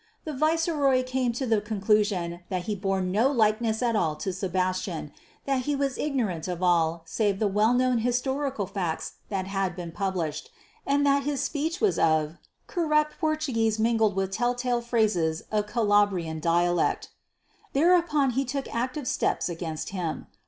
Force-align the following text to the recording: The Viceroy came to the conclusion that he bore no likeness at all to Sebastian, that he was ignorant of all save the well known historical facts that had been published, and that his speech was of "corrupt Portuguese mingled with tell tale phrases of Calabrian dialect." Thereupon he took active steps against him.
The 0.23 0.33
Viceroy 0.33 1.03
came 1.03 1.31
to 1.33 1.45
the 1.45 1.61
conclusion 1.61 2.39
that 2.49 2.63
he 2.63 2.73
bore 2.73 3.01
no 3.01 3.29
likeness 3.31 3.83
at 3.83 3.95
all 3.95 4.15
to 4.15 4.33
Sebastian, 4.33 5.11
that 5.45 5.65
he 5.65 5.75
was 5.75 5.99
ignorant 5.99 6.47
of 6.47 6.63
all 6.63 7.03
save 7.05 7.37
the 7.37 7.47
well 7.47 7.75
known 7.75 7.99
historical 7.99 8.65
facts 8.65 9.17
that 9.29 9.45
had 9.45 9.75
been 9.75 9.91
published, 9.91 10.49
and 10.87 11.05
that 11.05 11.21
his 11.21 11.43
speech 11.43 11.79
was 11.79 11.99
of 11.99 12.37
"corrupt 12.65 13.19
Portuguese 13.19 13.77
mingled 13.77 14.15
with 14.15 14.31
tell 14.31 14.55
tale 14.55 14.81
phrases 14.81 15.43
of 15.51 15.67
Calabrian 15.67 16.39
dialect." 16.39 17.09
Thereupon 17.73 18.31
he 18.31 18.43
took 18.43 18.67
active 18.73 19.07
steps 19.07 19.49
against 19.49 19.89
him. 19.89 20.25